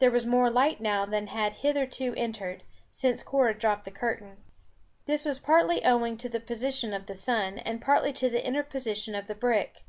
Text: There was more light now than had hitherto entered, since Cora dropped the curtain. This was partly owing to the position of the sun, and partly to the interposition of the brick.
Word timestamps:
There 0.00 0.10
was 0.10 0.26
more 0.26 0.50
light 0.50 0.82
now 0.82 1.06
than 1.06 1.28
had 1.28 1.54
hitherto 1.54 2.12
entered, 2.14 2.62
since 2.90 3.22
Cora 3.22 3.58
dropped 3.58 3.86
the 3.86 3.90
curtain. 3.90 4.36
This 5.06 5.24
was 5.24 5.38
partly 5.38 5.82
owing 5.82 6.18
to 6.18 6.28
the 6.28 6.40
position 6.40 6.92
of 6.92 7.06
the 7.06 7.14
sun, 7.14 7.60
and 7.60 7.80
partly 7.80 8.12
to 8.12 8.28
the 8.28 8.46
interposition 8.46 9.14
of 9.14 9.28
the 9.28 9.34
brick. 9.34 9.84